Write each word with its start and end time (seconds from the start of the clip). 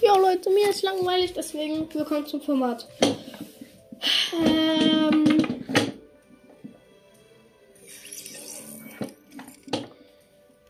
Ja, 0.00 0.16
Leute, 0.16 0.50
mir 0.50 0.70
ist 0.70 0.82
langweilig, 0.82 1.32
deswegen 1.34 1.92
willkommen 1.94 2.26
zum 2.26 2.40
Format. 2.40 2.88
Ähm. 4.32 5.64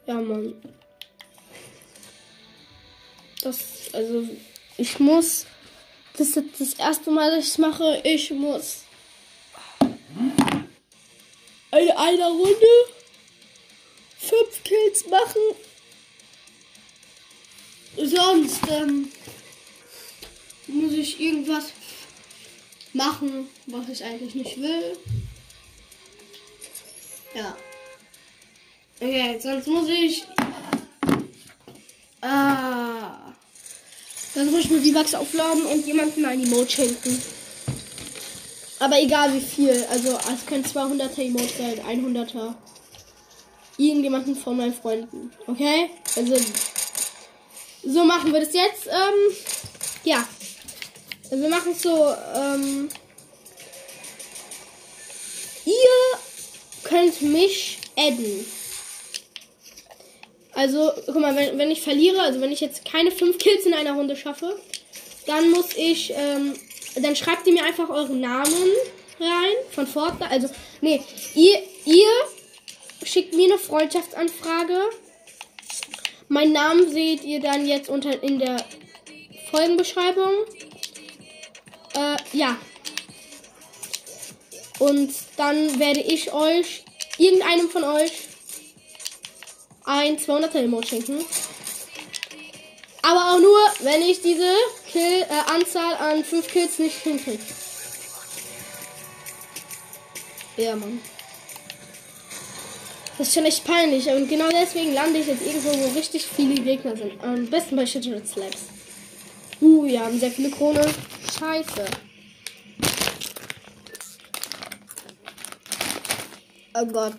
Ja, 0.07 0.15
Mann. 0.15 0.55
Das, 3.43 3.89
also, 3.93 4.29
ich 4.77 4.99
muss. 5.01 5.47
Das 6.17 6.37
ist 6.37 6.61
das 6.61 6.75
erste 6.75 7.11
Mal, 7.11 7.31
dass 7.31 7.45
ich 7.45 7.51
es 7.51 7.59
mache. 7.59 8.01
Ich 8.05 8.31
muss. 8.31 8.83
In 11.73 11.91
einer 11.91 12.29
Runde 12.29 12.67
fünf 14.19 14.63
Kills 14.65 15.07
machen. 15.09 15.43
Sonst 17.97 18.61
ähm, 18.71 19.09
muss 20.67 20.93
ich 20.93 21.21
irgendwas 21.21 21.67
machen, 22.93 23.49
was 23.67 23.89
ich 23.89 24.05
eigentlich 24.05 24.35
nicht 24.35 24.61
will. 24.61 24.97
Ja. 27.35 27.57
Okay, 29.01 29.39
sonst 29.41 29.67
muss 29.67 29.89
ich. 29.89 30.25
Ah. 32.21 33.33
Dann 34.35 34.51
muss 34.51 34.65
ich 34.65 34.71
mir 34.71 34.81
die 34.81 34.95
Wachs 34.95 35.15
aufladen 35.15 35.67
und 35.67 35.87
jemandem 35.87 36.25
ein 36.25 36.43
Emote 36.43 36.71
schenken. 36.71 37.23
Aber 38.81 39.01
egal 39.01 39.33
wie 39.35 39.41
viel. 39.41 39.85
Also 39.91 40.19
es 40.33 40.45
können 40.47 40.65
200er 40.65 41.21
Emotes 41.21 41.59
sein, 41.59 41.81
100er. 41.81 42.55
Irgendjemanden 43.77 44.37
von 44.37 44.57
meinen 44.57 44.75
Freunden. 44.75 45.33
Okay? 45.47 45.91
Also 46.17 46.37
so 47.87 48.05
machen 48.05 48.33
wir 48.33 48.41
das 48.41 48.55
jetzt. 48.55 48.87
Ähm, 48.87 49.37
ja. 50.05 50.27
Wir 51.31 51.49
machen 51.49 51.73
es 51.73 51.83
so. 51.83 52.15
Ähm, 52.35 52.89
ihr 55.65 56.19
könnt 56.85 57.23
mich 57.23 57.79
adden. 57.97 58.47
Also, 60.53 60.93
guck 61.07 61.17
mal, 61.17 61.35
wenn, 61.35 61.59
wenn 61.59 61.71
ich 61.71 61.83
verliere, 61.83 62.21
also 62.21 62.41
wenn 62.41 62.53
ich 62.53 62.61
jetzt 62.61 62.85
keine 62.85 63.11
5 63.11 63.39
Kills 63.39 63.67
in 63.67 63.75
einer 63.75 63.95
Runde 63.95 64.15
schaffe, 64.15 64.57
dann 65.27 65.51
muss 65.51 65.75
ich, 65.77 66.13
ähm, 66.17 66.55
dann 66.97 67.17
schreibt 67.17 67.47
ihr 67.47 67.55
mir 67.55 67.65
einfach 67.65 67.89
euren 67.89 68.21
Namen 68.21 68.71
rein 69.19 69.55
von 69.73 69.87
Fortnite. 69.87 70.31
Also, 70.31 70.49
nee, 70.81 71.03
ihr, 71.35 71.59
ihr 71.85 72.09
schickt 73.05 73.35
mir 73.35 73.47
eine 73.47 73.59
Freundschaftsanfrage. 73.59 74.79
Mein 76.35 76.51
Namen 76.51 76.91
seht 76.91 77.23
ihr 77.23 77.39
dann 77.39 77.65
jetzt 77.65 77.89
unter 77.89 78.21
in 78.25 78.41
der 78.41 78.57
Folgenbeschreibung. 79.53 80.33
Äh, 81.95 82.17
ja. 82.33 82.57
Und 84.81 85.15
dann 85.37 85.79
werde 85.79 86.01
ich 86.01 86.33
euch, 86.33 86.85
irgendeinem 87.19 87.71
von 87.71 87.85
euch, 87.85 88.11
ein 89.85 90.19
200er 90.19 90.59
Emote 90.59 90.89
schenken. 90.89 91.25
Aber 93.03 93.31
auch 93.31 93.39
nur, 93.39 93.61
wenn 93.83 94.03
ich 94.03 94.21
diese 94.21 94.53
Kill, 94.91 95.23
äh, 95.23 95.53
Anzahl 95.53 95.95
an 95.99 96.25
5 96.25 96.49
Kills 96.49 96.81
nicht 96.81 96.97
hinkriege. 96.97 97.45
Ja, 100.57 100.75
Mann. 100.75 101.01
Das 103.17 103.29
ist 103.29 103.35
schon 103.35 103.45
echt 103.45 103.65
peinlich. 103.65 104.09
Und 104.09 104.29
genau 104.29 104.49
deswegen 104.51 104.93
lande 104.93 105.21
ich 105.21 105.29
jetzt 105.29 105.47
irgendwo, 105.47 105.71
wo 105.71 105.97
richtig 105.97 106.25
viele 106.25 106.55
Gegner 106.57 106.97
sind. 106.97 107.13
Am 107.23 107.47
besten 107.47 107.77
bei 107.77 107.87
Shitted 107.87 108.27
Slabs. 108.27 108.65
Uh, 109.61 109.85
wir 109.85 110.01
haben 110.01 110.19
sehr 110.19 110.31
viele 110.31 110.51
Krone. 110.51 110.85
Scheiße. 111.39 111.85
Oh 116.75 116.87
Gott. 116.87 117.15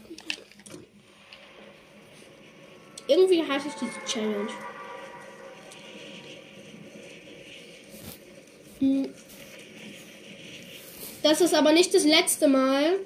Irgendwie 3.07 3.44
hasse 3.44 3.67
ich 3.69 3.73
diese 3.75 4.05
Challenge. 4.05 4.50
Hm. 8.79 9.13
Das 11.23 11.39
ist 11.39 11.53
aber 11.53 11.72
nicht 11.72 11.94
das 11.94 12.03
letzte 12.03 12.50
Mal, 12.50 13.00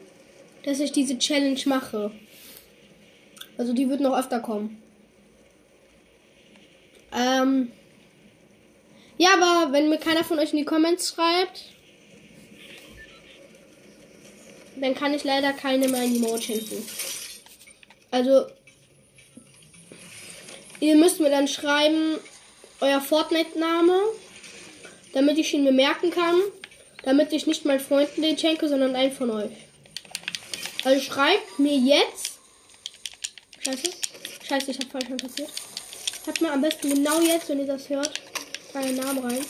dass 0.64 0.80
ich 0.80 0.92
diese 0.92 1.20
Challenge 1.20 1.62
mache. 1.66 2.12
Also 3.60 3.74
die 3.74 3.90
wird 3.90 4.00
noch 4.00 4.18
öfter 4.18 4.40
kommen. 4.40 4.82
Ähm. 7.12 7.74
Ja, 9.18 9.32
aber 9.34 9.74
wenn 9.74 9.90
mir 9.90 9.98
keiner 9.98 10.24
von 10.24 10.40
euch 10.40 10.54
in 10.54 10.60
die 10.60 10.66
Comments 10.66 11.06
schreibt, 11.06 11.66
dann 14.78 14.96
kann 14.96 15.14
ich 15.14 15.26
leider 15.26 15.52
keine 15.52 15.90
mehr 15.90 16.04
in 16.04 16.14
die 16.14 16.20
Mode 16.20 16.42
schenken. 16.42 16.86
Also, 18.12 18.46
ihr 20.80 20.96
müsst 20.96 21.20
mir 21.20 21.30
dann 21.30 21.50
schreiben, 21.50 22.18
euer 22.80 23.02
Fortnite-Name, 23.02 24.00
damit 25.12 25.38
ich 25.38 25.54
ihn 25.54 25.66
mir 25.66 25.74
merken 25.74 26.12
kann, 26.12 26.40
damit 27.04 27.34
ich 27.34 27.46
nicht 27.46 27.66
meinen 27.66 27.82
Freunden 27.82 28.22
den 28.22 28.38
schenke, 28.38 28.70
sondern 28.70 28.96
einen 28.96 29.12
von 29.12 29.32
euch. 29.32 29.52
Also 30.86 31.02
schreibt 31.02 31.60
mir 31.60 31.76
jetzt. 31.76 32.29
Scheiße. 33.60 33.90
Scheiße, 34.48 34.72
ich 34.72 34.80
habe 34.80 34.90
falsch 34.90 35.22
passiert. 35.22 35.50
Hat 36.26 36.42
mir 36.42 36.52
am 36.52 36.62
besten 36.62 36.90
genau 36.90 37.22
jetzt, 37.22 37.50
wenn 37.50 37.60
ihr 37.60 37.68
das 37.68 37.90
hört, 37.90 38.22
euren 38.74 38.96
Namen 38.96 39.26
rein. 39.26 39.46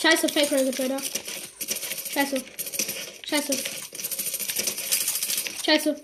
Scheiße, 0.00 0.28
Fake 0.28 0.52
Ranked 0.52 0.76
Trader. 0.76 1.00
Scheiße. 2.12 2.42
Scheiße. 3.28 3.58
Scheiße. 5.64 6.02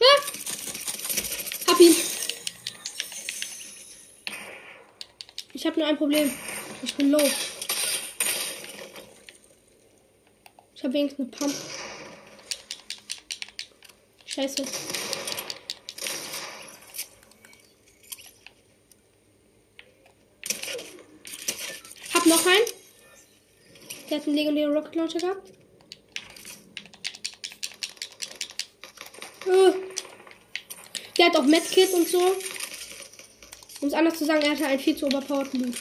Ah! 0.00 0.20
Hab. 1.68 1.80
Ich 5.52 5.66
habe 5.66 5.80
nur 5.80 5.88
ein 5.88 5.96
Problem. 5.96 6.32
Ich 6.82 6.94
bin 6.94 7.10
low. 7.10 7.30
Ich 10.74 10.84
habe 10.84 10.94
wenigstens 10.94 11.28
eine 11.28 11.36
Pump. 11.36 11.54
Scheiße. 14.34 14.64
Hab 22.12 22.26
noch 22.26 22.44
einen. 22.44 22.66
Der 24.10 24.18
hat 24.18 24.26
einen 24.26 24.34
legendären 24.34 24.76
Rocket 24.76 24.96
Launcher 24.96 25.20
gehabt. 25.20 25.50
Äh. 29.46 29.72
Der 31.16 31.26
hat 31.26 31.36
auch 31.36 31.44
Medkit 31.44 31.92
und 31.92 32.08
so. 32.08 32.34
Um 33.82 33.86
es 33.86 33.94
anders 33.94 34.18
zu 34.18 34.24
sagen, 34.24 34.42
er 34.42 34.50
hatte 34.50 34.66
einen 34.66 34.80
viel 34.80 34.96
zu 34.96 35.06
overpowerten 35.06 35.60
Loot. 35.60 35.76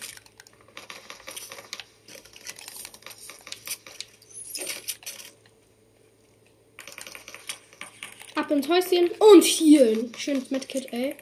Ab 8.44 8.52
ins 8.52 8.68
Häuschen 8.68 9.10
und 9.20 9.42
healen. 9.42 10.12
Schönes 10.18 10.52
Medkit, 10.52 10.92
ey. 10.92 11.16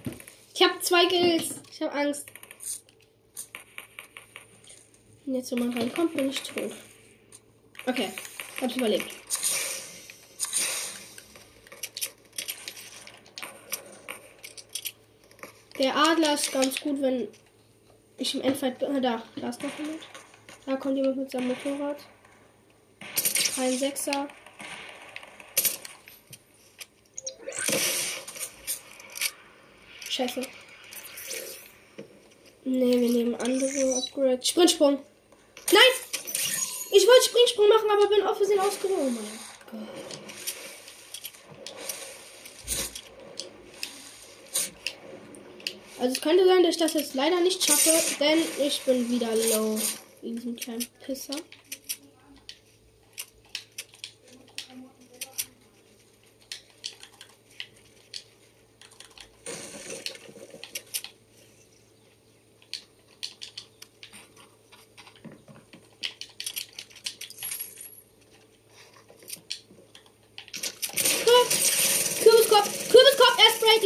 Ich 0.55 0.63
habe 0.63 0.79
zwei 0.81 1.05
Kills. 1.05 1.53
Ich 1.71 1.79
habe 1.79 1.93
Angst. 1.93 2.25
Wenn 5.23 5.35
jetzt 5.35 5.51
jemand 5.51 5.77
reinkommt, 5.77 6.15
bin 6.15 6.31
ich 6.31 6.41
tot. 6.41 6.71
Okay, 7.85 8.09
hab's 8.59 8.75
überlebt. 8.75 9.05
Der 15.77 15.95
Adler 15.95 16.33
ist 16.33 16.51
ganz 16.51 16.81
gut, 16.81 17.03
wenn 17.03 17.27
ich 18.17 18.33
im 18.33 18.41
Endfight 18.41 18.79
bin. 18.79 18.95
Ah, 18.95 18.99
da, 18.99 19.23
da 19.35 19.49
ist 19.49 19.61
noch 19.61 19.77
jemand. 19.77 19.99
Da 20.65 20.75
kommt 20.75 20.97
jemand 20.97 21.17
mit 21.17 21.29
seinem 21.29 21.49
Motorrad. 21.49 21.97
Ein 23.59 23.77
Sechser. 23.77 24.27
Scheiße. 30.11 30.41
Ne, 32.65 32.99
wir 32.99 33.09
nehmen 33.09 33.33
andere 33.35 33.95
Upgrade. 33.95 34.45
Sprintsprung. 34.45 34.99
Nein! 35.71 35.91
Ich 36.91 37.07
wollte 37.07 37.25
Springsprung 37.29 37.69
machen, 37.69 37.89
aber 37.89 38.07
bin 38.09 38.21
auf 38.23 38.35
Versehen 38.35 38.59
ausgerufen. 38.59 39.17
Oh 39.17 39.77
mein. 39.77 39.87
Also 45.97 46.13
es 46.13 46.21
könnte 46.21 46.45
sein, 46.45 46.63
dass 46.63 46.75
ich 46.75 46.81
das 46.81 46.93
jetzt 46.93 47.13
leider 47.13 47.39
nicht 47.39 47.63
schaffe, 47.63 47.91
denn 48.19 48.39
ich 48.61 48.81
bin 48.81 49.09
wieder 49.09 49.33
low. 49.33 49.79
Wegen 50.21 50.35
diesem 50.35 50.57
kleinen 50.57 50.87
Pisser. 51.05 51.35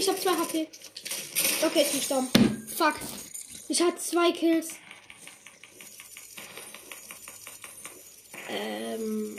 Hat 0.07 0.22
2 0.22 0.30
HP. 0.31 0.68
Okay, 1.66 1.81
ist 1.81 1.94
gestorben. 1.94 2.30
Fuck. 2.75 2.96
Ich 3.68 3.81
hatte 3.81 3.98
zwei 3.98 4.31
Kills. 4.31 4.69
Ähm. 8.50 9.38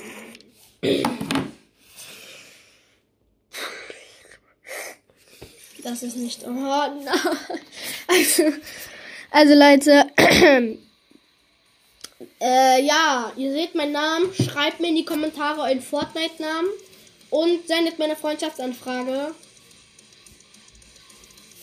Das 5.83 6.03
ist 6.03 6.17
nicht. 6.17 6.45
Oh, 6.45 6.51
nein. 6.51 7.07
Also, 8.09 8.45
also 9.31 9.55
Leute. 9.55 10.07
äh, 12.41 12.83
ja, 12.83 13.33
ihr 13.37 13.53
seht 13.53 13.75
meinen 13.75 13.93
Namen. 13.93 14.33
Schreibt 14.35 14.81
mir 14.81 14.89
in 14.89 14.97
die 14.97 15.05
Kommentare 15.05 15.61
euren 15.63 15.83
Fortnite-Namen. 15.83 16.71
Und 17.31 17.67
sendet 17.67 17.99
mir 17.99 18.07
eine 18.07 18.17
Freundschaftsanfrage. 18.17 19.35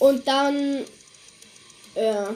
Und 0.04 0.28
dann. 0.28 0.84
Ja. 1.96 2.34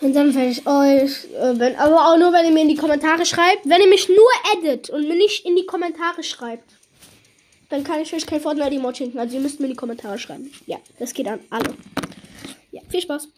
Und 0.00 0.14
dann 0.14 0.34
werde 0.34 0.50
ich 0.50 0.66
euch, 0.66 1.30
äh, 1.34 1.58
wenn, 1.58 1.76
aber 1.76 2.08
auch 2.08 2.16
nur, 2.16 2.32
wenn 2.32 2.46
ihr 2.46 2.52
mir 2.52 2.62
in 2.62 2.68
die 2.68 2.76
Kommentare 2.76 3.26
schreibt. 3.26 3.68
Wenn 3.68 3.82
ihr 3.82 3.88
mich 3.88 4.08
nur 4.08 4.30
edit 4.54 4.88
und 4.88 5.06
mir 5.06 5.14
nicht 5.14 5.44
in 5.44 5.56
die 5.56 5.66
Kommentare 5.66 6.22
schreibt, 6.22 6.72
dann 7.68 7.84
kann 7.84 8.00
ich 8.00 8.14
euch 8.14 8.26
kein 8.26 8.40
Fortnite-Emoji 8.40 8.96
schenken. 8.96 9.18
Also 9.18 9.36
ihr 9.36 9.42
müsst 9.42 9.60
mir 9.60 9.66
in 9.66 9.72
die 9.72 9.76
Kommentare 9.76 10.18
schreiben. 10.18 10.50
Ja, 10.66 10.78
das 10.98 11.12
geht 11.12 11.28
an 11.28 11.40
alle. 11.50 11.74
Ja, 12.70 12.80
viel 12.88 13.02
Spaß. 13.02 13.28